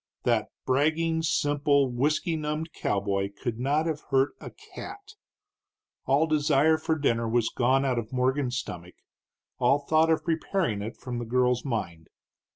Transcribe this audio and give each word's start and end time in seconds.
That 0.23 0.47
bragging, 0.65 1.21
simple, 1.21 1.87
whisky 1.91 2.35
numbed 2.35 2.73
cowboy 2.73 3.33
could 3.39 3.59
not 3.59 3.85
have 3.85 4.01
hurt 4.09 4.33
a 4.41 4.49
cat. 4.49 5.13
All 6.07 6.25
desire 6.25 6.79
for 6.79 6.97
dinner 6.97 7.29
was 7.29 7.49
gone 7.49 7.85
out 7.85 7.99
of 7.99 8.11
Morgan's 8.11 8.57
stomach, 8.57 8.95
all 9.59 9.77
thought 9.77 10.09
of 10.09 10.23
preparing 10.25 10.81
it 10.81 10.97
from 10.97 11.19
the 11.19 11.25
girl's 11.25 11.63
mind. 11.63 12.09